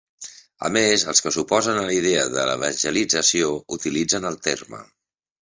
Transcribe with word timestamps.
A 0.69 0.69
més, 0.77 1.03
els 1.11 1.19
que 1.25 1.33
s'oposen 1.35 1.77
a 1.81 1.83
la 1.89 1.93
idea 1.97 2.23
de 2.37 2.47
l'evangelització 2.51 3.53
utilitzen 3.79 4.27
el 4.33 4.43
terme. 4.51 4.83